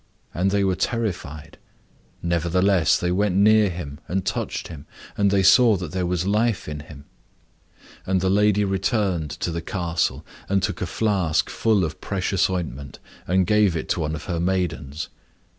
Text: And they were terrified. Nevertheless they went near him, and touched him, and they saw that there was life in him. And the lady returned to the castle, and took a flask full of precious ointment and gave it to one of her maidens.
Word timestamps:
And 0.33 0.49
they 0.49 0.63
were 0.63 0.73
terrified. 0.75 1.59
Nevertheless 2.23 2.97
they 2.97 3.11
went 3.11 3.35
near 3.35 3.69
him, 3.69 3.99
and 4.07 4.25
touched 4.25 4.67
him, 4.67 4.87
and 5.15 5.29
they 5.29 5.43
saw 5.43 5.75
that 5.77 5.91
there 5.91 6.07
was 6.07 6.25
life 6.25 6.67
in 6.67 6.79
him. 6.79 7.05
And 8.07 8.19
the 8.19 8.27
lady 8.31 8.63
returned 8.63 9.29
to 9.29 9.51
the 9.51 9.61
castle, 9.61 10.25
and 10.49 10.63
took 10.63 10.81
a 10.81 10.87
flask 10.87 11.51
full 11.51 11.83
of 11.85 12.01
precious 12.01 12.49
ointment 12.49 12.97
and 13.27 13.45
gave 13.45 13.77
it 13.77 13.89
to 13.89 13.99
one 13.99 14.15
of 14.15 14.23
her 14.25 14.39
maidens. 14.39 15.09